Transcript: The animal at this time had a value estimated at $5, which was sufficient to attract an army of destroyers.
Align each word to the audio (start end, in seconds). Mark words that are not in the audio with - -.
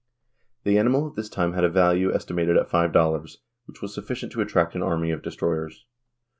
The 0.63 0.79
animal 0.79 1.07
at 1.07 1.15
this 1.15 1.29
time 1.29 1.53
had 1.53 1.63
a 1.63 1.69
value 1.69 2.11
estimated 2.11 2.57
at 2.57 2.67
$5, 2.69 3.37
which 3.65 3.83
was 3.83 3.93
sufficient 3.93 4.31
to 4.31 4.41
attract 4.41 4.73
an 4.73 4.81
army 4.81 5.11
of 5.11 5.21
destroyers. 5.21 5.85